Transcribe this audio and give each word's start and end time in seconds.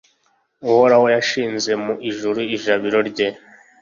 uhoraho 0.71 1.05
yashinze 1.15 1.71
mu 1.83 1.93
ijuru 2.09 2.39
ijabiro 2.55 2.99
rye 3.09 3.27